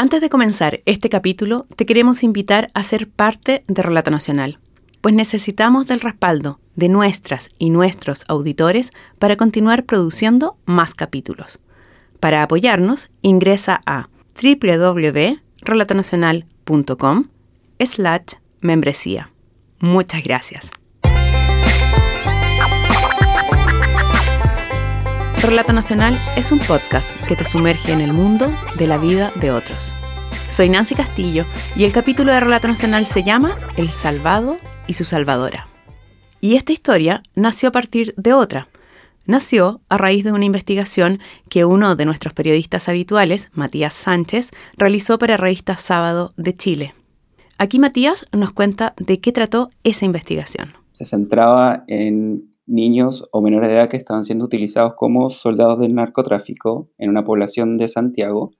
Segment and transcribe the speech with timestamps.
[0.00, 4.60] Antes de comenzar este capítulo, te queremos invitar a ser parte de Relato Nacional,
[5.00, 11.58] pues necesitamos del respaldo de nuestras y nuestros auditores para continuar produciendo más capítulos.
[12.20, 14.08] Para apoyarnos, ingresa a
[14.40, 17.24] www.relatonacional.com
[17.80, 19.32] slash membresía.
[19.80, 20.70] Muchas gracias.
[25.42, 28.46] Relato Nacional es un podcast que te sumerge en el mundo
[28.76, 29.94] de la vida de otros.
[30.50, 35.04] Soy Nancy Castillo y el capítulo de Relato Nacional se llama El Salvado y su
[35.04, 35.68] Salvadora.
[36.40, 38.68] Y esta historia nació a partir de otra.
[39.26, 45.18] Nació a raíz de una investigación que uno de nuestros periodistas habituales, Matías Sánchez, realizó
[45.18, 46.94] para Revista Sábado de Chile.
[47.58, 50.74] Aquí Matías nos cuenta de qué trató esa investigación.
[50.92, 55.94] Se centraba en niños o menores de edad que estaban siendo utilizados como soldados del
[55.94, 58.50] narcotráfico en una población de Santiago.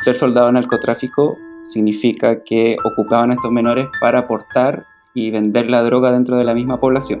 [0.00, 1.36] Ser soldado del narcotráfico
[1.68, 6.54] significa que ocupaban a estos menores para aportar y vender la droga dentro de la
[6.54, 7.20] misma población.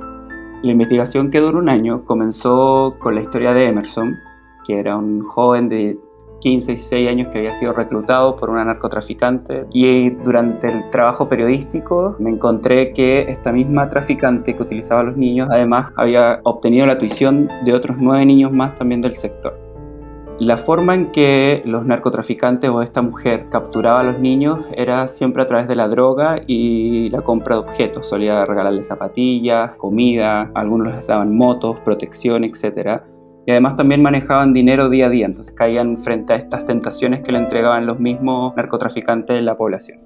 [0.62, 4.16] La investigación que duró un año comenzó con la historia de Emerson,
[4.64, 5.98] que era un joven de
[6.40, 12.16] 15, 16 años que había sido reclutado por una narcotraficante y durante el trabajo periodístico
[12.18, 16.98] me encontré que esta misma traficante que utilizaba a los niños además había obtenido la
[16.98, 19.68] tuición de otros nueve niños más también del sector.
[20.40, 25.42] La forma en que los narcotraficantes o esta mujer capturaba a los niños era siempre
[25.42, 28.06] a través de la droga y la compra de objetos.
[28.06, 33.00] Solía regalarles zapatillas, comida, algunos les daban motos, protección, etc
[33.48, 37.32] y además también manejaban dinero día a día, entonces caían frente a estas tentaciones que
[37.32, 40.00] le entregaban los mismos narcotraficantes de la población.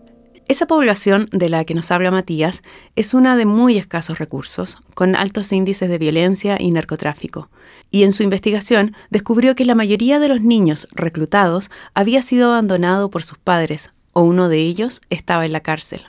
[0.46, 2.62] Esa población de la que nos habla Matías
[2.94, 7.50] es una de muy escasos recursos, con altos índices de violencia y narcotráfico.
[7.90, 13.10] Y en su investigación descubrió que la mayoría de los niños reclutados había sido abandonado
[13.10, 16.04] por sus padres, o uno de ellos estaba en la cárcel.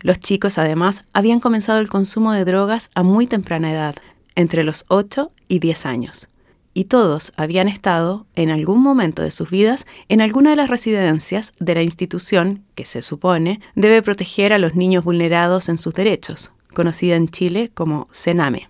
[0.00, 3.94] Los chicos además habían comenzado el consumo de drogas a muy temprana edad,
[4.34, 6.28] entre los 8 y 10 años
[6.74, 11.52] y todos habían estado en algún momento de sus vidas en alguna de las residencias
[11.58, 16.52] de la institución que se supone debe proteger a los niños vulnerados en sus derechos,
[16.74, 18.68] conocida en Chile como CENAME.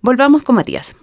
[0.00, 0.96] Volvamos con Matías.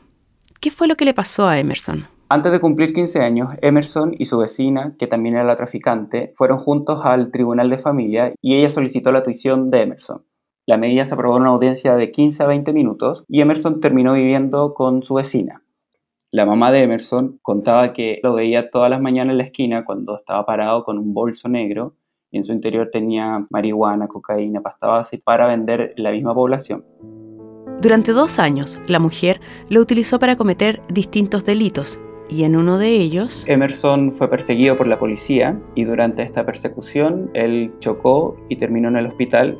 [0.59, 2.07] ¿Qué fue lo que le pasó a Emerson?
[2.31, 6.59] Antes de cumplir 15 años, Emerson y su vecina, que también era la traficante, fueron
[6.59, 10.25] juntos al tribunal de familia y ella solicitó la tuición de Emerson.
[10.67, 14.13] La medida se aprobó en una audiencia de 15 a 20 minutos y Emerson terminó
[14.13, 15.63] viviendo con su vecina.
[16.31, 20.15] La mamá de Emerson contaba que lo veía todas las mañanas en la esquina cuando
[20.15, 21.95] estaba parado con un bolso negro
[22.29, 26.85] y en su interior tenía marihuana, cocaína, pasta base para vender en la misma población.
[27.81, 32.89] Durante dos años, la mujer lo utilizó para cometer distintos delitos y en uno de
[32.89, 33.43] ellos...
[33.47, 38.97] Emerson fue perseguido por la policía y durante esta persecución él chocó y terminó en
[38.97, 39.57] el hospital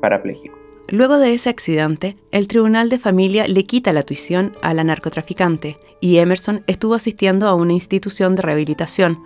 [0.00, 0.57] parapléjico.
[0.90, 5.78] Luego de ese accidente, el Tribunal de Familia le quita la tuición a la narcotraficante
[6.00, 9.22] y Emerson estuvo asistiendo a una institución de rehabilitación.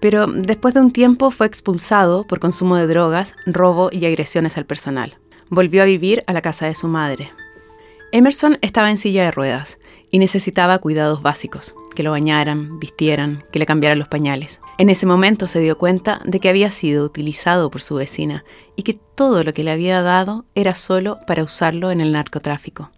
[0.00, 4.66] Pero después de un tiempo fue expulsado por consumo de drogas, robo y agresiones al
[4.66, 5.18] personal.
[5.50, 7.30] Volvió a vivir a la casa de su madre.
[8.10, 9.78] Emerson estaba en silla de ruedas
[10.10, 14.60] y necesitaba cuidados básicos que lo bañaran, vistieran, que le cambiaran los pañales.
[14.78, 18.44] En ese momento se dio cuenta de que había sido utilizado por su vecina
[18.76, 22.92] y que todo lo que le había dado era solo para usarlo en el narcotráfico.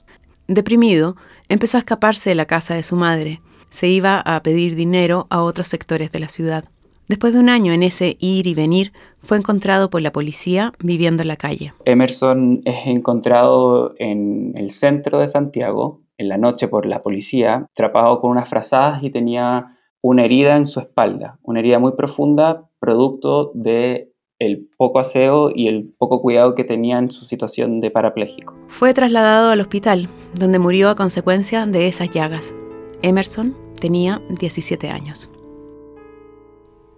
[0.49, 1.16] Deprimido,
[1.49, 3.41] empezó a escaparse de la casa de su madre.
[3.71, 6.65] Se iba a pedir dinero a otros sectores de la ciudad.
[7.09, 11.22] Después de un año en ese ir y venir, fue encontrado por la policía viviendo
[11.22, 11.72] en la calle.
[11.87, 18.21] Emerson es encontrado en el centro de Santiago, en la noche por la policía, atrapado
[18.21, 23.53] con unas frazadas y tenía una herida en su espalda, una herida muy profunda, producto
[23.55, 28.55] de el poco aseo y el poco cuidado que tenía en su situación de parapléjico.
[28.69, 32.55] Fue trasladado al hospital, donde murió a consecuencia de esas llagas.
[33.01, 35.31] Emerson tenía 17 años.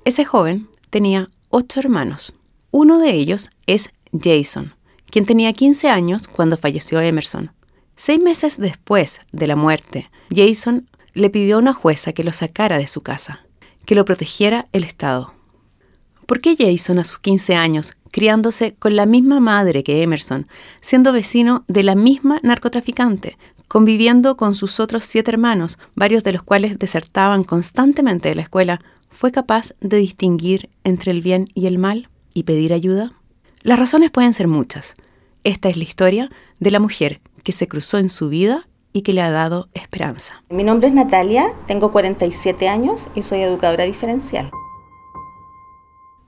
[0.04, 2.34] Ese joven tenía ocho hermanos.
[2.72, 3.90] Uno de ellos es
[4.20, 4.74] Jason,
[5.10, 7.52] quien tenía 15 años cuando falleció Emerson.
[8.04, 12.78] Seis meses después de la muerte, Jason le pidió a una jueza que lo sacara
[12.78, 13.46] de su casa,
[13.86, 15.34] que lo protegiera el Estado.
[16.26, 20.48] ¿Por qué Jason a sus 15 años, criándose con la misma madre que Emerson,
[20.80, 23.38] siendo vecino de la misma narcotraficante,
[23.68, 28.80] conviviendo con sus otros siete hermanos, varios de los cuales desertaban constantemente de la escuela,
[29.10, 33.12] fue capaz de distinguir entre el bien y el mal y pedir ayuda?
[33.62, 34.96] Las razones pueden ser muchas.
[35.44, 39.12] Esta es la historia de la mujer que se cruzó en su vida y que
[39.12, 40.42] le ha dado esperanza.
[40.50, 44.50] Mi nombre es Natalia, tengo 47 años y soy educadora diferencial.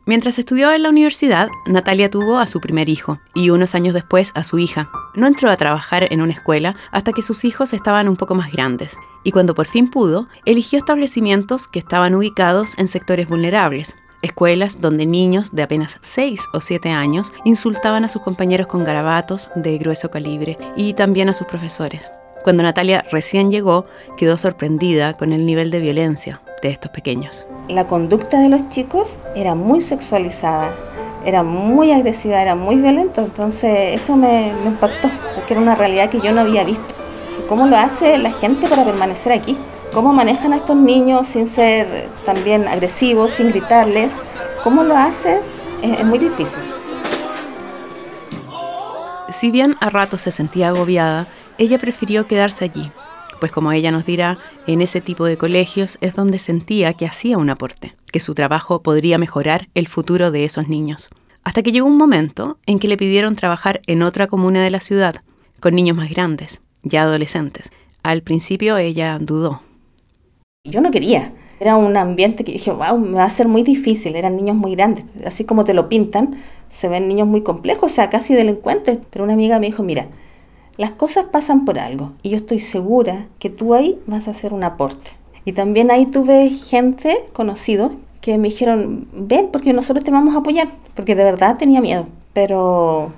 [0.07, 4.33] Mientras estudió en la universidad, Natalia tuvo a su primer hijo y unos años después
[4.35, 4.91] a su hija.
[5.15, 8.53] No entró a trabajar en una escuela hasta que sus hijos estaban un poco más
[8.53, 14.81] grandes y cuando por fin pudo, eligió establecimientos que estaban ubicados en sectores vulnerables, escuelas
[14.81, 19.79] donde niños de apenas 6 o 7 años insultaban a sus compañeros con garabatos de
[19.79, 22.11] grueso calibre y también a sus profesores.
[22.43, 23.87] Cuando Natalia recién llegó,
[24.19, 27.47] quedó sorprendida con el nivel de violencia de estos pequeños.
[27.69, 30.75] La conducta de los chicos era muy sexualizada,
[31.25, 36.21] era muy agresiva, era muy violenta, entonces eso me, impactó, porque era una realidad que
[36.21, 36.95] yo no había visto.
[37.49, 39.57] ¿Cómo lo hace la gente para permanecer aquí?
[39.95, 44.11] ¿Cómo manejan a estos niños sin ser también agresivos, sin gritarles?
[44.65, 45.47] ¿Cómo lo haces?
[45.83, 46.63] es muy difícil.
[49.31, 52.91] Si bien a ratos se sentía agobiada, ella prefirió quedarse allí,
[53.39, 57.39] pues como ella nos dirá, en ese tipo de colegios es donde sentía que hacía
[57.39, 61.11] un aporte, que su trabajo podría mejorar el futuro de esos niños.
[61.45, 64.81] Hasta que llegó un momento en que le pidieron trabajar en otra comuna de la
[64.81, 65.17] ciudad,
[65.61, 67.71] con niños más grandes, ya adolescentes.
[68.03, 69.61] Al principio ella dudó.
[70.67, 71.31] Yo no quería.
[71.61, 74.17] Era un ambiente que dije, wow, me va a ser muy difícil.
[74.17, 75.05] Eran niños muy grandes.
[75.27, 78.99] Así como te lo pintan, se ven niños muy complejos, o sea, casi delincuentes.
[79.11, 80.07] Pero una amiga me dijo, mira,
[80.79, 84.55] las cosas pasan por algo y yo estoy segura que tú ahí vas a hacer
[84.55, 85.11] un aporte.
[85.45, 90.39] Y también ahí tuve gente, conocidos, que me dijeron, ven porque nosotros te vamos a
[90.39, 93.13] apoyar, porque de verdad tenía miedo, pero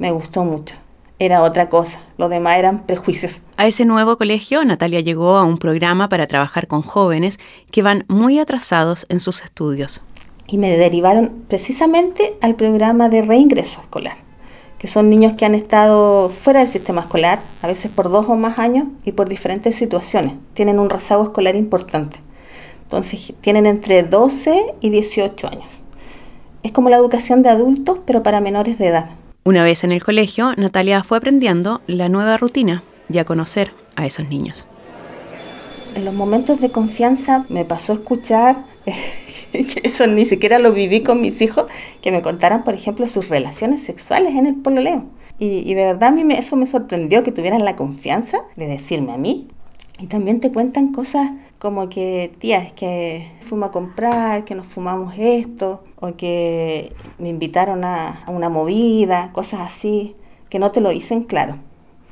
[0.00, 0.74] me gustó mucho.
[1.20, 3.40] Era otra cosa, lo demás eran prejuicios.
[3.56, 7.38] A ese nuevo colegio, Natalia llegó a un programa para trabajar con jóvenes
[7.70, 10.02] que van muy atrasados en sus estudios.
[10.46, 14.28] Y me derivaron precisamente al programa de reingreso escolar
[14.78, 18.36] que son niños que han estado fuera del sistema escolar, a veces por dos o
[18.36, 20.34] más años y por diferentes situaciones.
[20.54, 22.20] Tienen un rezago escolar importante.
[22.84, 25.66] Entonces tienen entre 12 y 18 años.
[26.62, 29.10] Es como la educación de adultos, pero para menores de edad.
[29.48, 34.04] Una vez en el colegio, Natalia fue aprendiendo la nueva rutina y a conocer a
[34.04, 34.66] esos niños.
[35.96, 38.56] En los momentos de confianza me pasó escuchar
[39.54, 41.64] eso ni siquiera lo viví con mis hijos,
[42.02, 45.06] que me contaran, por ejemplo, sus relaciones sexuales en el pololeo.
[45.38, 49.16] Y de verdad a mí eso me sorprendió, que tuvieran la confianza de decirme a
[49.16, 49.48] mí.
[49.98, 54.66] Y también te cuentan cosas como que, tía, es que fuimos a comprar, que nos
[54.66, 60.14] fumamos esto, o que me invitaron a, a una movida, cosas así,
[60.48, 61.56] que no te lo dicen claro.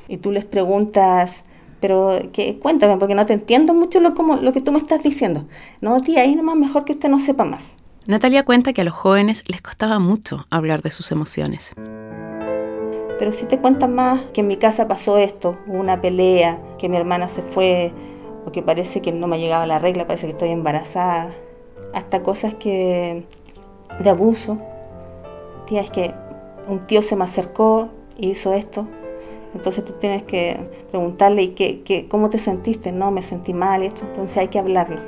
[0.08, 1.44] Y tú les preguntas,
[1.80, 5.02] pero que cuéntame, porque no te entiendo mucho lo, como, lo que tú me estás
[5.02, 5.46] diciendo.
[5.80, 7.62] No, tía, ahí nomás mejor que usted no sepa más.
[8.06, 11.74] Natalia cuenta que a los jóvenes les costaba mucho hablar de sus emociones.
[13.18, 16.96] Pero si te cuentan más que en mi casa pasó esto, una pelea, que mi
[16.96, 17.92] hermana se fue,
[18.44, 21.30] o que parece que no me ha llegado la regla, parece que estoy embarazada,
[21.94, 23.24] hasta cosas que
[23.98, 24.56] de abuso.
[25.66, 26.14] Tía, es que
[26.68, 28.86] un tío se me acercó y hizo esto,
[29.54, 30.58] entonces tú tienes que
[30.90, 35.00] preguntarle ¿y qué, cómo te sentiste, no, me sentí mal, esto, entonces hay que hablarlo.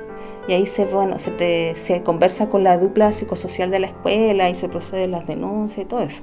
[0.49, 4.49] Y ahí se, bueno, se, te, se conversa con la dupla psicosocial de la escuela
[4.49, 6.23] y se procede las denuncias y todo eso.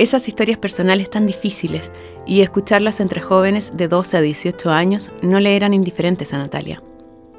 [0.00, 1.92] Esas historias personales tan difíciles
[2.26, 6.82] y escucharlas entre jóvenes de 12 a 18 años no le eran indiferentes a Natalia.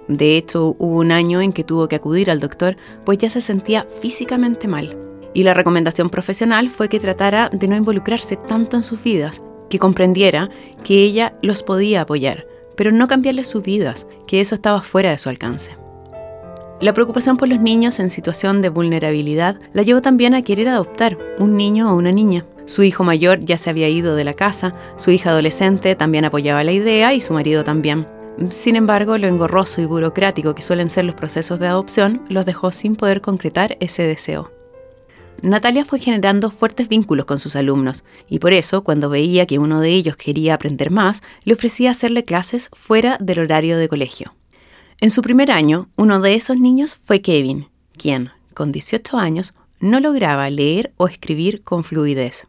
[0.08, 3.42] De hecho, hubo un año en que tuvo que acudir al doctor, pues ya se
[3.42, 4.96] sentía físicamente mal.
[5.34, 9.80] Y la recomendación profesional fue que tratara de no involucrarse tanto en sus vidas, que
[9.80, 10.52] comprendiera
[10.84, 12.46] que ella los podía apoyar,
[12.78, 15.82] pero no cambiarles sus vidas, que eso estaba fuera de su alcance.
[16.82, 21.16] La preocupación por los niños en situación de vulnerabilidad la llevó también a querer adoptar
[21.38, 22.44] un niño o una niña.
[22.66, 26.64] Su hijo mayor ya se había ido de la casa, su hija adolescente también apoyaba
[26.64, 28.08] la idea y su marido también.
[28.50, 32.72] Sin embargo, lo engorroso y burocrático que suelen ser los procesos de adopción los dejó
[32.72, 34.52] sin poder concretar ese deseo.
[35.42, 39.82] Natalia fue generando fuertes vínculos con sus alumnos y por eso, cuando veía que uno
[39.82, 44.36] de ellos quería aprender más, le ofrecía hacerle clases fuera del horario de colegio.
[45.02, 50.00] En su primer año, uno de esos niños fue Kevin, quien, con 18 años, no
[50.00, 52.48] lograba leer o escribir con fluidez.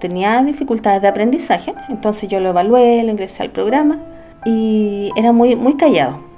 [0.00, 3.98] Tenía dificultades de aprendizaje, entonces yo lo evalué, lo ingresé al programa
[4.44, 6.28] y era muy, muy callado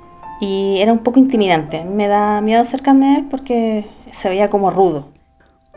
[0.41, 1.85] y era un poco intimidante.
[1.85, 5.09] Me da miedo acercarme a él porque se veía como rudo.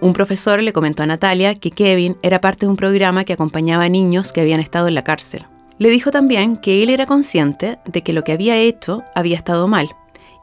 [0.01, 3.83] Un profesor le comentó a Natalia que Kevin era parte de un programa que acompañaba
[3.83, 5.45] a niños que habían estado en la cárcel.
[5.77, 9.67] Le dijo también que él era consciente de que lo que había hecho había estado
[9.67, 9.89] mal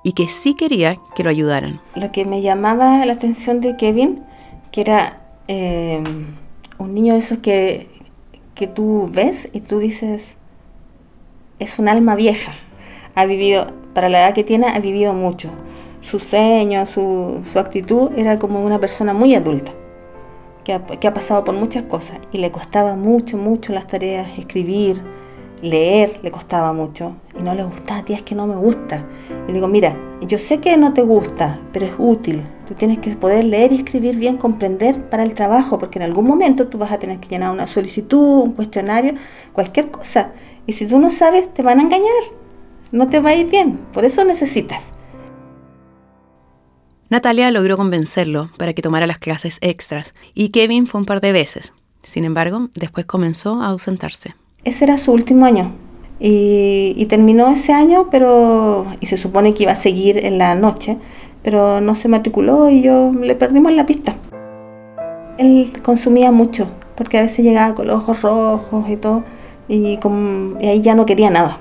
[0.02, 1.80] y que sí quería que lo ayudaran.
[1.94, 4.22] Lo que me llamaba la atención de Kevin,
[4.70, 6.02] que era eh,
[6.80, 7.88] un niño de esos que,
[8.54, 10.34] que tú ves y tú dices,
[11.58, 12.52] es un alma vieja,
[13.14, 15.50] ha vivido, para la edad que tiene, ha vivido mucho
[16.00, 19.72] su ceño, su, su actitud, era como una persona muy adulta,
[20.64, 24.38] que ha, que ha pasado por muchas cosas y le costaba mucho, mucho las tareas,
[24.38, 25.02] escribir,
[25.62, 29.04] leer le costaba mucho y no le gustaba, tía, es que no me gusta.
[29.44, 32.42] Y le digo, mira, yo sé que no te gusta, pero es útil.
[32.70, 36.24] Tú tienes que poder leer y escribir bien, comprender para el trabajo, porque en algún
[36.24, 39.14] momento tú vas a tener que llenar una solicitud, un cuestionario,
[39.52, 40.30] cualquier cosa.
[40.68, 42.22] Y si tú no sabes, te van a engañar.
[42.92, 43.76] No te va a ir bien.
[43.92, 44.84] Por eso necesitas.
[47.08, 51.32] Natalia logró convencerlo para que tomara las clases extras y Kevin fue un par de
[51.32, 51.72] veces.
[52.04, 54.36] Sin embargo, después comenzó a ausentarse.
[54.62, 55.74] Ese era su último año.
[56.22, 60.98] Y, terminó ese año, pero y se supone que iba a seguir en la noche,
[61.42, 64.14] pero no se matriculó y yo le perdimos la pista.
[65.38, 69.24] Él consumía mucho, porque a veces llegaba con los ojos rojos y todo,
[69.68, 69.98] y,
[70.60, 71.58] y ahí ya no quería nada.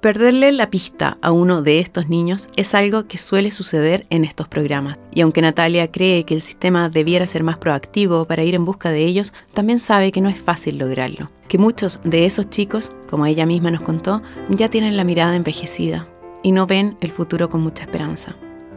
[0.00, 4.46] Perderle la pista a uno de estos niños es algo que suele suceder en estos
[4.46, 8.64] programas, y aunque Natalia cree que el sistema debiera ser más proactivo para ir en
[8.64, 12.92] busca de ellos, también sabe que no es fácil lograrlo, que muchos de esos chicos,
[13.10, 16.06] como ella misma nos contó, ya tienen la mirada envejecida
[16.42, 18.36] y no ven el futuro con mucha esperanza,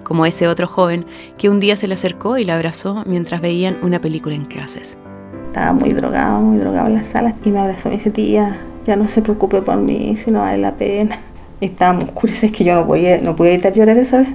[0.09, 1.05] como ese otro joven
[1.37, 4.97] que un día se le acercó y la abrazó mientras veían una película en clases.
[5.47, 8.57] Estaba muy drogado, muy drogado en la sala y me abrazó y me dice, tía,
[8.87, 11.19] ya no se preocupe por mí, si no vale la pena.
[11.61, 14.29] Y estábamos oscuros, es que yo no podía, no podía evitar llorar esa vez.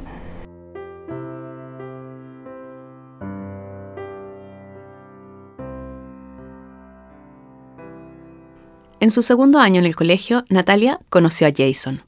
[9.01, 12.03] En su segundo año en el colegio, Natalia conoció a Jason.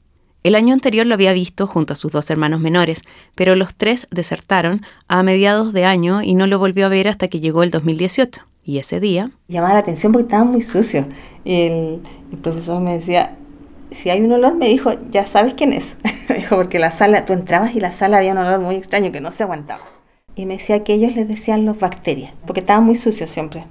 [0.47, 3.01] El año anterior lo había visto junto a sus dos hermanos menores,
[3.35, 7.27] pero los tres desertaron a mediados de año y no lo volvió a ver hasta
[7.27, 8.43] que llegó el 2018.
[8.63, 9.31] Y ese día...
[9.49, 11.05] Llamaba la atención porque estaba muy sucio.
[11.43, 11.99] El,
[12.31, 13.35] el profesor me decía,
[13.91, 15.97] si hay un olor, me dijo, ya sabes quién es.
[16.29, 19.11] me dijo, porque la sala, tú entrabas y la sala había un olor muy extraño
[19.11, 19.83] que no se aguantaba.
[20.33, 23.65] Y me decía que ellos les decían los bacterias, porque estaban muy sucios siempre.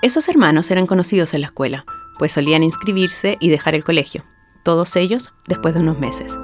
[0.00, 1.84] Esos hermanos eran conocidos en la escuela,
[2.20, 4.22] pues solían inscribirse y dejar el colegio,
[4.64, 6.36] todos ellos después de unos meses.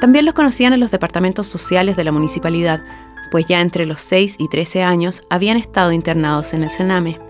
[0.00, 2.82] También los conocían en los departamentos sociales de la municipalidad,
[3.30, 7.20] pues ya entre los 6 y 13 años habían estado internados en el Sename.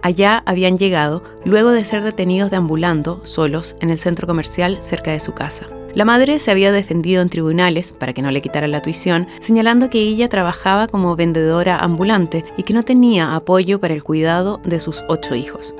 [0.00, 5.20] Allá habían llegado luego de ser detenidos deambulando solos en el centro comercial cerca de
[5.20, 5.66] su casa.
[5.94, 9.90] La madre se había defendido en tribunales para que no le quitaran la tuición, señalando
[9.90, 14.80] que ella trabajaba como vendedora ambulante y que no tenía apoyo para el cuidado de
[14.80, 15.74] sus ocho hijos,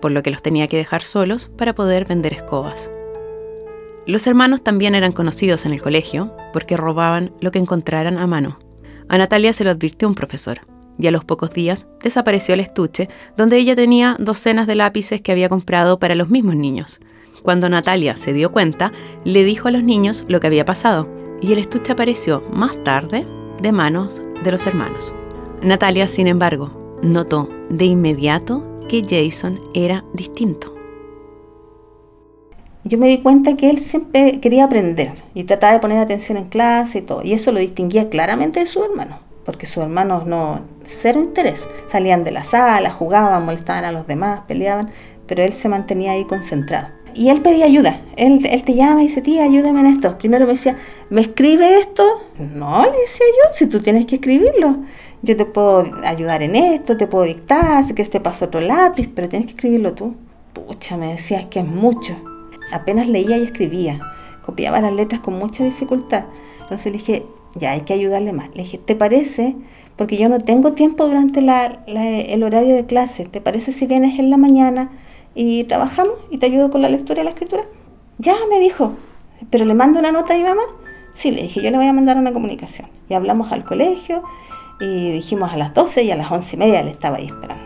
[0.00, 2.90] por lo que los tenía que dejar solos para poder vender escobas.
[4.06, 8.58] Los hermanos también eran conocidos en el colegio porque robaban lo que encontraran a mano.
[9.08, 10.60] A Natalia se lo advirtió un profesor,
[10.98, 15.30] y a los pocos días desapareció el estuche donde ella tenía docenas de lápices que
[15.30, 17.00] había comprado para los mismos niños.
[17.42, 18.92] Cuando Natalia se dio cuenta,
[19.24, 21.08] le dijo a los niños lo que había pasado,
[21.40, 23.26] y el estuche apareció más tarde
[23.60, 25.14] de manos de los hermanos.
[25.62, 30.71] Natalia, sin embargo, notó de inmediato que Jason era distinto.
[32.84, 36.46] Yo me di cuenta que él siempre quería aprender y trataba de poner atención en
[36.46, 37.22] clase y todo.
[37.22, 41.60] Y eso lo distinguía claramente de su hermano, porque sus hermanos no, cero interés.
[41.88, 44.90] Salían de la sala, jugaban, molestaban a los demás, peleaban,
[45.28, 46.88] pero él se mantenía ahí concentrado.
[47.14, 48.00] Y él pedía ayuda.
[48.16, 50.18] Él, él te llama y dice, tía, ayúdame en esto.
[50.18, 50.76] Primero me decía,
[51.08, 52.02] ¿me escribe esto?
[52.38, 54.78] No, le decía yo, si tú tienes que escribirlo.
[55.22, 59.08] Yo te puedo ayudar en esto, te puedo dictar, si quieres te paso otro lápiz,
[59.14, 60.16] pero tienes que escribirlo tú.
[60.52, 62.31] Pucha, me decía, es que es mucho
[62.72, 64.00] apenas leía y escribía,
[64.44, 66.24] copiaba las letras con mucha dificultad.
[66.60, 68.48] Entonces le dije, ya hay que ayudarle más.
[68.54, 69.56] Le dije, ¿te parece?
[69.96, 73.26] Porque yo no tengo tiempo durante el horario de clase.
[73.26, 74.90] ¿Te parece si vienes en la mañana
[75.34, 77.64] y trabajamos y te ayudo con la lectura y la escritura?
[78.18, 78.94] Ya, me dijo,
[79.50, 80.62] pero le mando una nota a mi mamá.
[81.14, 82.88] Sí, le dije, yo le voy a mandar una comunicación.
[83.08, 84.22] Y hablamos al colegio
[84.80, 87.62] y dijimos a las 12 y a las 11 y media le estaba ahí esperando.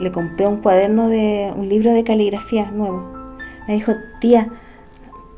[0.00, 3.13] Le compré un cuaderno de un libro de caligrafía nuevo
[3.66, 4.48] me dijo, tía,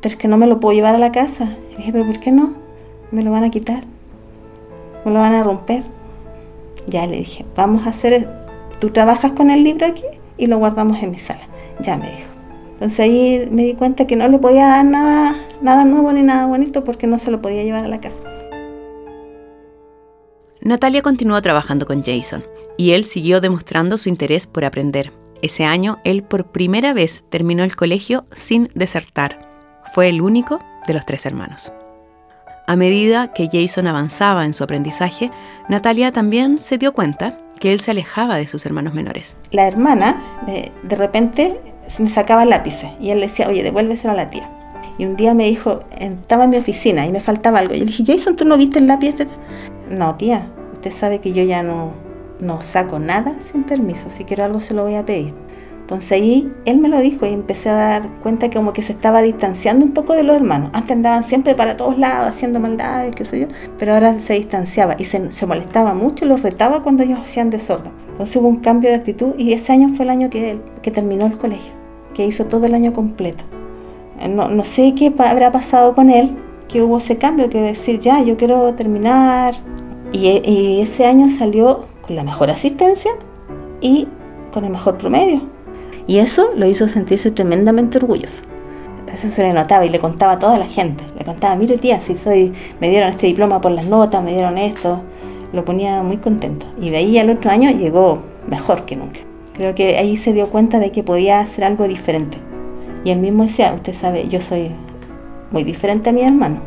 [0.01, 1.55] pero es que no me lo puedo llevar a la casa.
[1.71, 2.53] Y dije, pero ¿por qué no?
[3.11, 3.83] Me lo van a quitar.
[5.05, 5.83] Me lo van a romper.
[6.87, 8.29] Ya le dije, vamos a hacer,
[8.79, 10.05] tú trabajas con el libro aquí
[10.37, 11.41] y lo guardamos en mi sala.
[11.81, 12.29] Ya me dijo.
[12.73, 16.45] Entonces ahí me di cuenta que no le podía dar nada, nada nuevo ni nada
[16.45, 18.17] bonito porque no se lo podía llevar a la casa.
[20.61, 22.43] Natalia continuó trabajando con Jason
[22.77, 25.11] y él siguió demostrando su interés por aprender.
[25.41, 29.47] Ese año, él por primera vez terminó el colegio sin desertar.
[29.93, 31.71] Fue el único de los tres hermanos.
[32.65, 35.31] A medida que Jason avanzaba en su aprendizaje,
[35.69, 39.37] Natalia también se dio cuenta que él se alejaba de sus hermanos menores.
[39.51, 41.61] La hermana, de, repente,
[41.97, 44.49] me sacaba lápices y él le decía, oye, devuélveselo a la tía.
[44.97, 47.73] Y un día me dijo, estaba en mi oficina y me faltaba algo.
[47.73, 49.15] Y le dije, Jason, ¿tú no viste el lápiz?
[49.89, 51.93] No, tía, usted sabe que yo ya no,
[52.39, 54.09] no saco nada sin permiso.
[54.09, 55.33] Si quiero algo se lo voy a pedir.
[55.81, 58.91] Entonces ahí él me lo dijo y empecé a dar cuenta que como que se
[58.91, 60.69] estaba distanciando un poco de los hermanos.
[60.73, 64.95] Antes andaban siempre para todos lados haciendo maldades, qué sé yo, pero ahora se distanciaba
[64.97, 67.93] y se, molestaba mucho y los retaba cuando ellos hacían desorden.
[68.11, 70.91] Entonces hubo un cambio de actitud y ese año fue el año que, él, que
[70.91, 71.71] terminó el colegio,
[72.13, 73.45] que hizo todo el año completo.
[74.27, 76.35] No, no sé qué habrá pasado con él,
[76.67, 79.53] que hubo ese cambio, que decir, ya, yo quiero terminar.
[80.11, 83.11] Y, ese año salió la mejor asistencia
[83.81, 84.07] y
[84.51, 85.41] con el mejor promedio.
[86.07, 88.41] Y eso lo hizo sentirse tremendamente orgulloso.
[89.13, 91.03] Eso se le notaba y le contaba a toda la gente.
[91.17, 94.57] Le contaba, mire tía, si soy, me dieron este diploma por las notas, me dieron
[94.57, 95.01] esto.
[95.53, 96.65] Lo ponía muy contento.
[96.79, 99.19] Y de ahí al otro año llegó mejor que nunca.
[99.53, 102.37] Creo que ahí se dio cuenta de que podía hacer algo diferente.
[103.03, 104.71] Y él mismo decía, usted sabe, yo soy
[105.51, 106.61] muy diferente a mi hermano.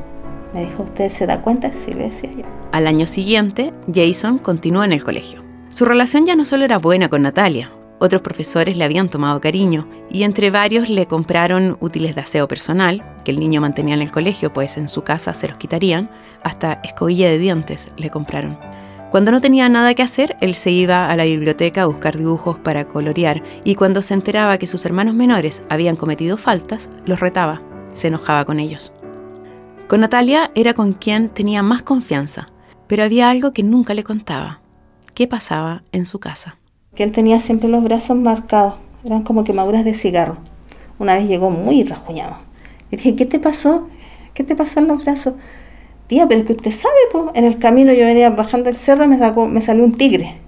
[0.54, 1.70] Me dijo, ¿usted se da cuenta?
[1.70, 2.59] Sí, decía yo.
[2.72, 5.42] Al año siguiente, Jason continuó en el colegio.
[5.70, 9.86] Su relación ya no solo era buena con Natalia, otros profesores le habían tomado cariño
[10.08, 14.10] y entre varios le compraron útiles de aseo personal, que el niño mantenía en el
[14.10, 16.10] colegio, pues en su casa se los quitarían,
[16.42, 18.58] hasta escobilla de dientes le compraron.
[19.10, 22.56] Cuando no tenía nada que hacer, él se iba a la biblioteca a buscar dibujos
[22.56, 27.60] para colorear y cuando se enteraba que sus hermanos menores habían cometido faltas, los retaba,
[27.92, 28.92] se enojaba con ellos.
[29.88, 32.46] Con Natalia era con quien tenía más confianza,
[32.90, 34.60] pero había algo que nunca le contaba.
[35.14, 36.58] ¿Qué pasaba en su casa?
[36.94, 40.38] que él tenía siempre los brazos marcados, eran como quemaduras de cigarro.
[40.98, 42.36] Una vez llegó muy rajuñado.
[42.90, 43.88] Le dije, ¿qué te pasó?
[44.34, 45.34] ¿Qué te pasó en los brazos?
[46.08, 49.04] Tía, pero es que usted sabe, pues, en el camino yo venía bajando el cerro
[49.04, 50.38] y me, sacó, me salió un tigre.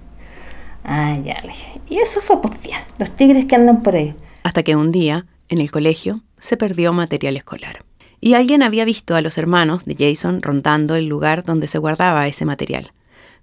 [0.83, 1.79] Ah, ya le dije.
[1.89, 4.13] Y eso fue, pues, tía, los tigres que andan por ahí.
[4.43, 7.85] Hasta que un día, en el colegio, se perdió material escolar.
[8.25, 12.25] Y alguien había visto a los hermanos de Jason rondando el lugar donde se guardaba
[12.25, 12.93] ese material.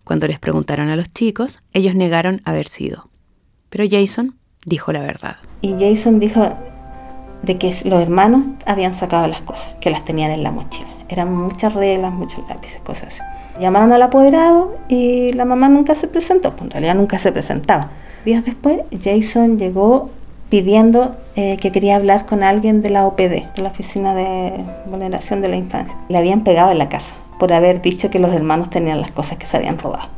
[0.04, 3.10] Cuando les preguntaron a los chicos, ellos negaron haber sido.
[3.68, 5.36] Pero Jason dijo la verdad.
[5.60, 6.56] Y Jason dijo
[7.42, 10.88] de que los hermanos habían sacado las cosas, que las tenían en la mochila.
[11.10, 13.22] Eran muchas reglas, muchos lápices, cosas así.
[13.60, 17.90] Llamaron al apoderado y la mamá nunca se presentó, pues en realidad nunca se presentaba.
[18.24, 20.08] Días después, Jason llegó
[20.50, 24.52] pidiendo eh, que quería hablar con alguien de la OPD, de la Oficina de
[24.86, 25.96] Vulneración de la Infancia.
[26.08, 29.38] Le habían pegado en la casa por haber dicho que los hermanos tenían las cosas
[29.38, 30.08] que se habían robado.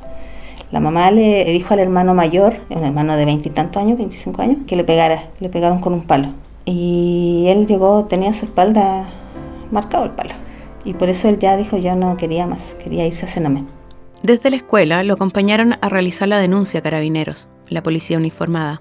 [0.72, 4.74] La mamá le dijo al hermano mayor, un hermano de veintitantos años, 25 años, que
[4.74, 6.30] le pegara, le pegaron con un palo.
[6.64, 9.06] Y él llegó, tenía su espalda
[9.70, 10.30] marcado el palo.
[10.84, 13.64] Y por eso él ya dijo, yo no quería más, quería irse a Senamé.
[14.22, 18.80] Desde la escuela lo acompañaron a realizar la denuncia a Carabineros, la policía uniformada.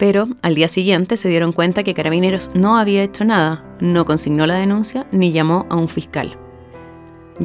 [0.00, 4.46] Pero al día siguiente se dieron cuenta que Carabineros no había hecho nada, no consignó
[4.46, 6.38] la denuncia ni llamó a un fiscal.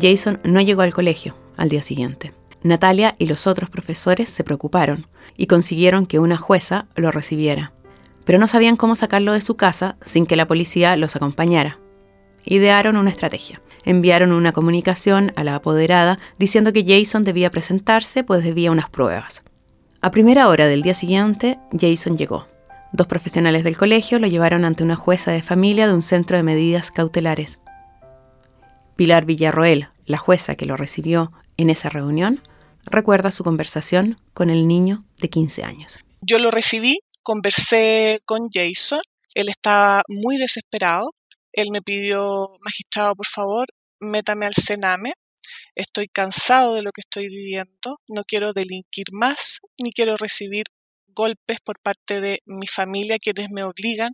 [0.02, 2.32] Jason no llegó al colegio al día siguiente.
[2.64, 7.74] Natalia y los otros profesores se preocuparon y consiguieron que una jueza lo recibiera,
[8.24, 11.78] pero no sabían cómo sacarlo de su casa sin que la policía los acompañara.
[12.46, 13.62] Idearon una estrategia.
[13.84, 19.44] Enviaron una comunicación a la apoderada diciendo que Jason debía presentarse pues debía unas pruebas.
[20.06, 22.48] A primera hora del día siguiente, Jason llegó.
[22.94, 26.44] Dos profesionales del colegio lo llevaron ante una jueza de familia de un centro de
[26.44, 27.60] medidas cautelares.
[28.96, 32.44] Pilar Villarroel, la jueza que lo recibió en esa reunión,
[32.84, 35.98] recuerda su conversación con el niño de 15 años.
[36.22, 39.02] Yo lo recibí, conversé con Jason,
[39.34, 41.16] él estaba muy desesperado,
[41.52, 43.66] él me pidió, magistrado, por favor,
[44.00, 45.14] métame al Sename,
[45.76, 50.66] estoy cansado de lo que estoy viviendo, no quiero delinquir más, ni quiero recibir
[51.08, 54.14] golpes por parte de mi familia, quienes me obligan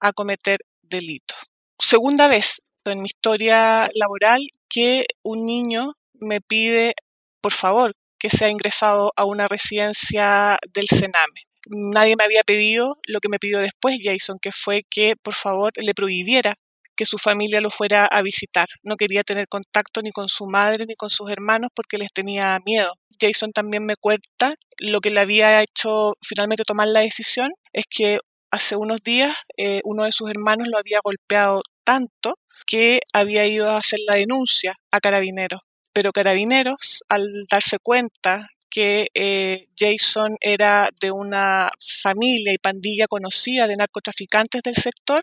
[0.00, 1.38] a cometer delitos.
[1.78, 6.94] Segunda vez, en mi historia laboral que un niño me pide,
[7.40, 11.42] por favor, que sea ingresado a una residencia del Sename.
[11.68, 15.72] Nadie me había pedido lo que me pidió después Jason, que fue que por favor
[15.76, 16.54] le prohibiera
[16.96, 18.66] que su familia lo fuera a visitar.
[18.82, 22.58] No quería tener contacto ni con su madre ni con sus hermanos porque les tenía
[22.64, 22.92] miedo.
[23.20, 28.18] Jason también me cuenta lo que le había hecho finalmente tomar la decisión, es que
[28.50, 33.70] hace unos días eh, uno de sus hermanos lo había golpeado tanto que había ido
[33.70, 35.60] a hacer la denuncia a Carabineros.
[35.92, 41.70] Pero Carabineros, al darse cuenta que eh, Jason era de una
[42.02, 45.22] familia y pandilla conocida de narcotraficantes del sector,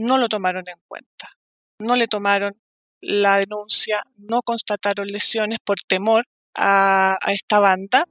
[0.00, 1.30] no lo tomaron en cuenta.
[1.78, 2.56] No le tomaron
[3.00, 8.04] la denuncia, no constataron lesiones por temor a, a esta banda.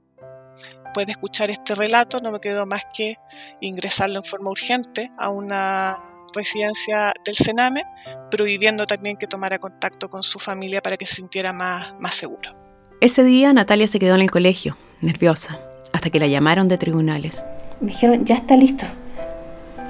[0.84, 3.16] Después de escuchar este relato, no me quedó más que
[3.60, 5.98] ingresarlo en forma urgente a una
[6.34, 7.84] residencia del Sename,
[8.30, 12.56] prohibiendo también que tomara contacto con su familia para que se sintiera más, más seguro.
[13.00, 15.60] Ese día Natalia se quedó en el colegio, nerviosa,
[15.92, 17.44] hasta que la llamaron de tribunales.
[17.80, 18.86] Me dijeron, ya está listo,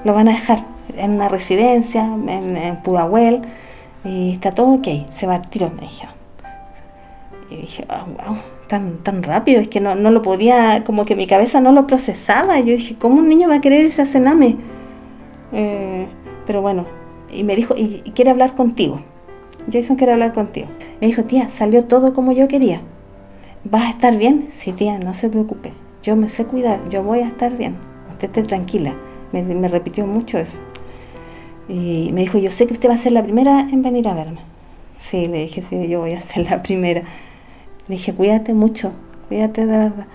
[0.04, 3.42] lo van a dejar en una residencia, en, Pudahuel,
[4.04, 6.14] y está todo ok, se va al tiro, me dijeron.
[7.50, 8.36] Y dije, wow, ah,
[8.68, 11.86] tan, tan rápido, es que no, no, lo podía, como que mi cabeza no lo
[11.86, 12.60] procesaba.
[12.60, 14.56] Yo dije, ¿cómo un niño va a querer irse a Sename?
[15.52, 16.06] Eh,
[16.46, 16.86] pero bueno,
[17.30, 19.02] y me dijo, y, y quiere hablar contigo.
[19.70, 20.68] Jason quiere hablar contigo.
[21.00, 22.80] Me dijo, tía, salió todo como yo quería.
[23.64, 24.48] ¿Vas a estar bien?
[24.52, 25.72] Sí, tía, no se preocupe.
[26.02, 27.76] Yo me sé cuidar, yo voy a estar bien.
[28.10, 28.94] Usted esté tranquila.
[29.32, 30.58] Me repitió mucho eso.
[31.70, 34.14] Y me dijo, yo sé que usted va a ser la primera en venir a
[34.14, 34.40] verme.
[34.98, 37.02] Sí, le dije, sí, yo voy a ser la primera.
[37.86, 38.90] Le dije, cuídate mucho,
[39.28, 40.06] cuídate de verdad.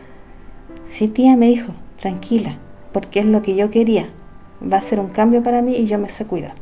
[0.90, 2.58] Sí, tía, me dijo, tranquila,
[2.92, 4.10] porque es lo que yo quería.
[4.62, 6.56] Va a ser un cambio para mí y yo me sé cuidar.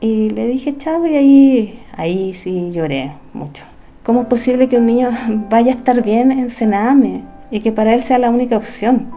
[0.00, 3.62] Y le dije, chao, y ahí, ahí sí lloré mucho.
[4.02, 5.10] ¿Cómo es posible que un niño
[5.50, 9.08] vaya a estar bien en Sename y que para él sea la única opción?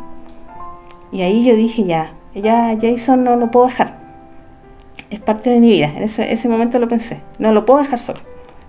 [1.12, 4.01] Y ahí yo dije, ya, ya Jason no lo puedo dejar.
[5.12, 5.94] Es parte de mi vida.
[5.96, 7.22] En ese, ese momento lo pensé.
[7.38, 8.20] No lo puedo dejar solo.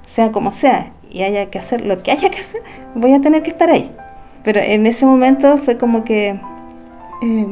[0.06, 2.62] Sea como sea y haya que hacer lo que haya que hacer,
[2.94, 3.90] voy a tener que estar ahí.
[4.44, 6.40] Pero en ese momento fue como que
[7.22, 7.46] eh,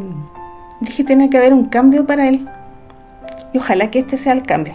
[0.80, 2.46] dije, tiene que haber un cambio para él.
[3.54, 4.74] Y ojalá que este sea el cambio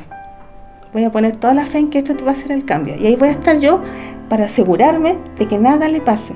[0.95, 2.95] voy a poner toda la fe en que esto va a ser el cambio.
[2.97, 3.83] Y ahí voy a estar yo
[4.29, 6.33] para asegurarme de que nada le pase.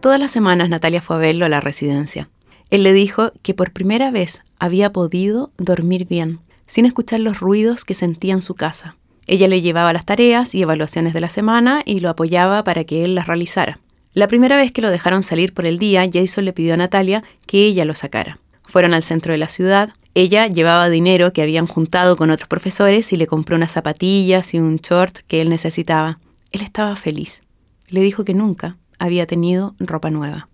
[0.00, 2.28] Todas las semanas Natalia fue a verlo a la residencia.
[2.70, 7.84] Él le dijo que por primera vez había podido dormir bien, sin escuchar los ruidos
[7.84, 8.96] que sentía en su casa.
[9.26, 13.04] Ella le llevaba las tareas y evaluaciones de la semana y lo apoyaba para que
[13.04, 13.80] él las realizara.
[14.14, 17.22] La primera vez que lo dejaron salir por el día, Jason le pidió a Natalia
[17.46, 18.38] que ella lo sacara.
[18.64, 19.90] Fueron al centro de la ciudad.
[20.14, 24.58] Ella llevaba dinero que habían juntado con otros profesores y le compró unas zapatillas y
[24.58, 26.18] un short que él necesitaba.
[26.50, 27.42] Él estaba feliz.
[27.88, 30.47] Le dijo que nunca había tenido ropa nueva.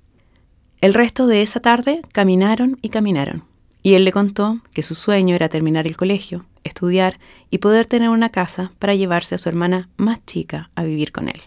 [0.84, 3.44] El resto de esa tarde caminaron y caminaron.
[3.82, 7.18] Y él le contó que su sueño era terminar el colegio, estudiar
[7.48, 11.30] y poder tener una casa para llevarse a su hermana más chica a vivir con
[11.30, 11.40] él.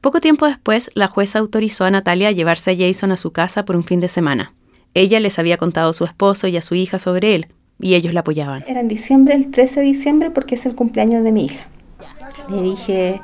[0.00, 3.66] Poco tiempo después, la jueza autorizó a Natalia a llevarse a Jason a su casa
[3.66, 4.54] por un fin de semana.
[4.94, 7.48] Ella les había contado a su esposo y a su hija sobre él,
[7.78, 8.64] y ellos la apoyaban.
[8.66, 11.68] Era en diciembre, el 13 de diciembre, porque es el cumpleaños de mi hija.
[12.48, 13.20] Le dije,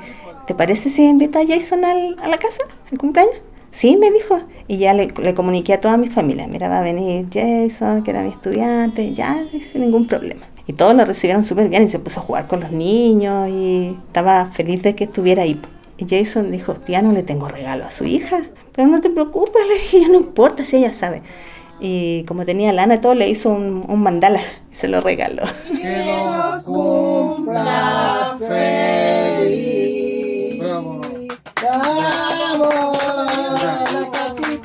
[0.46, 2.60] ¿te parece si invita a Jason al, a la casa,
[2.92, 3.36] el cumpleaños?
[3.70, 4.40] Sí, me dijo.
[4.68, 6.46] Y ya le, le, comuniqué a toda mi familia.
[6.46, 10.46] Mira, va a venir Jason, que era mi estudiante, ya, sin ningún problema.
[10.66, 13.96] Y todos lo recibieron súper bien y se puso a jugar con los niños y
[14.06, 15.60] estaba feliz de que estuviera ahí.
[15.98, 18.42] Y Jason dijo, tía, no le tengo regalo a su hija.
[18.72, 21.22] Pero no te preocupes, le dije, no importa si ella sabe.
[21.80, 25.42] Y como tenía lana y todo, le hizo un, un mandala y se lo regaló.
[25.66, 30.58] Que nos cumpla feliz.
[30.58, 31.00] Bravo.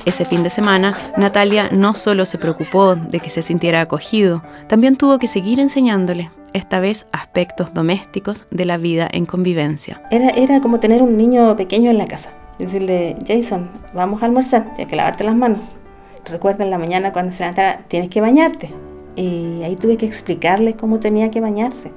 [0.06, 4.96] Ese fin de semana, Natalia no solo se preocupó de que se sintiera acogido, también
[4.96, 10.00] tuvo que seguir enseñándole, esta vez aspectos domésticos de la vida en convivencia.
[10.10, 12.30] Era, era como tener un niño pequeño en la casa.
[12.58, 15.76] Decirle, Jason, vamos a almorzar, hay que lavarte las manos
[16.30, 18.70] recuerda en la mañana cuando se levantara, tienes que bañarte.
[19.14, 21.90] Y ahí tuve que explicarle cómo tenía que bañarse,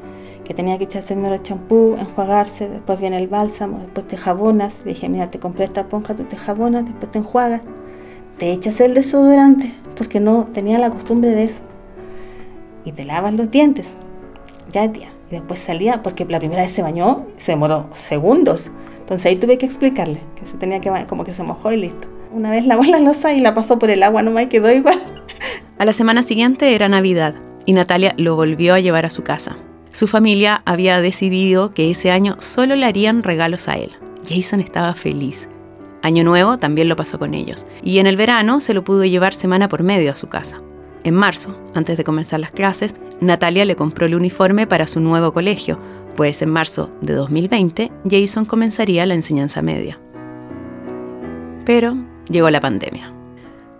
[0.45, 4.75] que tenía que echarse el champú, enjuagarse, después viene el bálsamo, después te jabonas.
[4.85, 7.61] Le dije, mira, te compré esta esponja, tú te jabonas, después te enjuagas,
[8.39, 11.59] te echas el desodorante, porque no tenía la costumbre de eso.
[12.85, 13.87] Y te lavas los dientes.
[14.71, 15.09] Ya, tía.
[15.29, 18.71] Y después salía, porque la primera vez se bañó, se demoró segundos.
[18.99, 22.07] Entonces ahí tuve que explicarle que se tenía que como que se mojó y listo.
[22.31, 24.99] Una vez lavó la losa y la pasó por el agua no me quedó igual.
[25.77, 29.57] A la semana siguiente era Navidad y Natalia lo volvió a llevar a su casa.
[29.91, 33.91] Su familia había decidido que ese año solo le harían regalos a él.
[34.27, 35.49] Jason estaba feliz.
[36.01, 39.33] Año Nuevo también lo pasó con ellos, y en el verano se lo pudo llevar
[39.33, 40.57] semana por medio a su casa.
[41.03, 45.33] En marzo, antes de comenzar las clases, Natalia le compró el uniforme para su nuevo
[45.33, 45.79] colegio,
[46.15, 49.99] pues en marzo de 2020 Jason comenzaría la enseñanza media.
[51.65, 51.95] Pero
[52.29, 53.13] llegó la pandemia.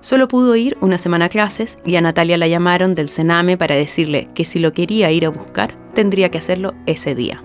[0.02, 3.76] Solo pudo ir una semana a clases y a Natalia la llamaron del Sename para
[3.76, 7.44] decirle que si lo quería ir a buscar, tendría que hacerlo ese día.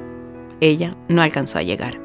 [0.61, 2.04] Ella no alcanzó a llegar.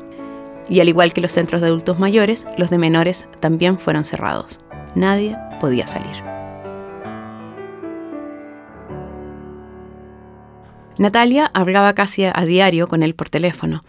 [0.69, 4.59] Y al igual que los centros de adultos mayores, los de menores también fueron cerrados.
[4.95, 6.23] Nadie podía salir.
[10.97, 13.83] Natalia hablaba casi a diario con él por teléfono.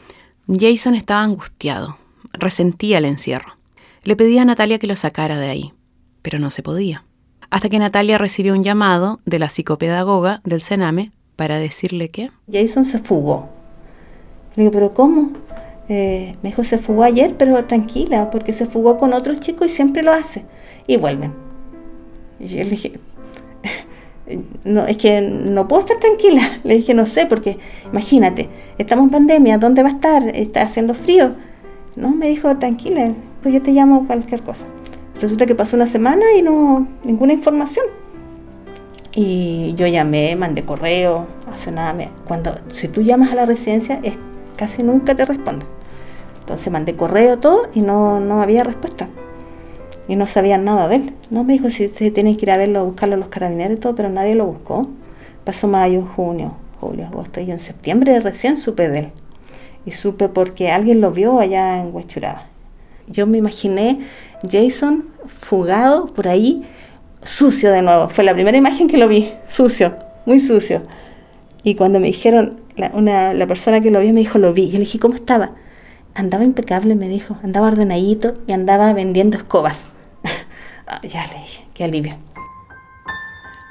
[0.48, 1.98] Jason estaba angustiado,
[2.32, 3.56] resentía el encierro.
[4.04, 5.72] Le pedía a Natalia que lo sacara de ahí.
[6.22, 7.04] pero no se podía.
[7.50, 12.30] Hasta que Natalia recibió un llamado de la psicopedagoga del Sename para decirle que...
[12.50, 13.48] Jason se fugó.
[14.54, 15.32] Le digo, ¿pero cómo?
[15.92, 19.70] Eh, me dijo, se fugó ayer, pero tranquila, porque se fugó con otros chicos y
[19.70, 20.44] siempre lo hace.
[20.86, 21.32] Y vuelven.
[22.38, 22.92] Y yo le dije,
[24.64, 26.60] no, es que no puedo estar tranquila.
[26.64, 27.58] Le dije, no sé, porque
[27.90, 28.48] imagínate,
[28.78, 30.28] estamos en pandemia, ¿dónde va a estar?
[30.28, 31.34] Está haciendo frío.
[31.96, 34.66] No, me dijo, tranquila, pues yo te llamo cualquier cosa.
[35.20, 37.86] Resulta que pasó una semana y no, ninguna información.
[39.12, 42.12] Y yo llamé, mandé correo, hace nada.
[42.28, 44.14] Cuando, si tú llamas a la residencia, es,
[44.56, 45.79] casi nunca te responden.
[46.50, 49.08] Entonces mandé correo, todo, y no, no había respuesta.
[50.08, 51.14] Y no sabían nada de él.
[51.30, 53.80] No me dijo si, si que ir a verlo, a buscarlo a los carabineros y
[53.80, 54.88] todo, pero nadie lo buscó.
[55.44, 59.12] Pasó mayo, junio, julio, agosto, y yo en septiembre recién supe de él.
[59.86, 62.48] Y supe porque alguien lo vio allá en Huachuraba.
[63.06, 64.00] Yo me imaginé
[64.42, 66.64] Jason fugado por ahí
[67.22, 68.08] sucio de nuevo.
[68.08, 69.94] Fue la primera imagen que lo vi, sucio,
[70.26, 70.82] muy sucio.
[71.62, 72.58] Y cuando me dijeron,
[72.92, 74.64] una, la persona que lo vio me dijo, lo vi.
[74.64, 75.52] Y le dije, ¿cómo estaba?
[76.14, 77.36] Andaba impecable, me dijo.
[77.42, 79.88] Andaba ordenadito y andaba vendiendo escobas.
[80.92, 82.16] Ah, ya le dije, qué alivio.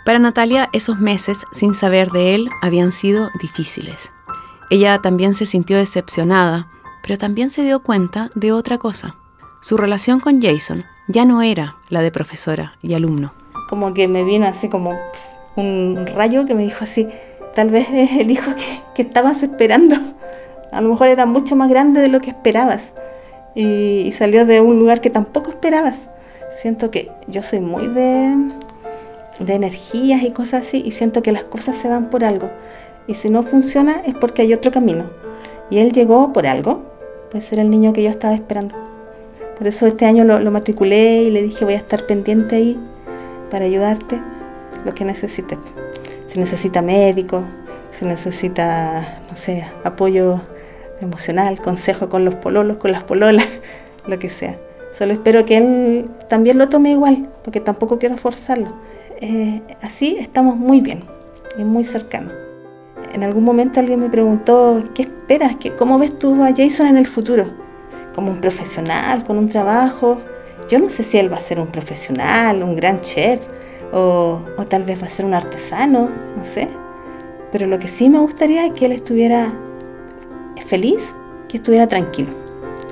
[0.06, 4.10] Para Natalia, esos meses sin saber de él habían sido difíciles.
[4.70, 6.70] Ella también se sintió decepcionada,
[7.04, 9.18] pero también se dio cuenta de otra cosa.
[9.60, 13.34] Su relación con Jason ya no era la de profesora y alumno
[13.70, 15.00] como que me vino así como
[15.56, 17.08] un rayo que me dijo así,
[17.54, 18.52] tal vez es el hijo
[18.96, 19.96] que, estabas esperando.
[20.72, 22.94] A lo mejor era mucho más grande de lo que esperabas
[23.56, 26.08] y, salió de un lugar que tampoco esperabas.
[26.56, 28.36] Siento que yo soy muy de,
[29.40, 32.50] de energías y cosas así y siento que las cosas se van por algo.
[33.08, 35.10] Y si no funciona es porque hay otro camino.
[35.70, 36.84] Y él llegó por algo.
[37.32, 38.76] Puede ser el niño que yo estaba esperando.
[39.58, 42.80] Por eso este año lo, lo matriculé y le dije voy a estar pendiente ahí
[43.52, 44.22] para ayudarte
[44.86, 45.58] lo que necesites.
[46.28, 47.44] Si necesita médico,
[47.92, 50.40] si necesita, no sé, apoyo
[51.02, 53.48] emocional, consejo con los pololos, con las pololas,
[54.08, 54.60] lo que sea.
[54.94, 58.74] Solo espero que él también lo tome igual, porque tampoco quiero forzarlo.
[59.22, 61.04] Eh, así estamos muy bien
[61.58, 62.34] y muy cercanos.
[63.14, 65.58] En algún momento alguien me preguntó, ¿qué esperas?
[65.78, 67.46] ¿Cómo ves tú a Jason en el futuro?
[68.14, 70.20] ¿Como un profesional, con un trabajo?
[70.70, 73.40] Yo no sé si él va a ser un profesional, un gran chef,
[73.92, 76.68] o, tal vez va a ser un artesano, no sé.
[77.52, 79.52] Pero lo que sí me gustaría es que él estuviera
[80.66, 81.14] feliz,
[81.48, 82.30] que estuviera tranquilo,